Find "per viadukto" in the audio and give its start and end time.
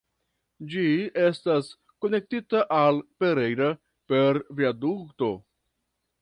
4.13-5.31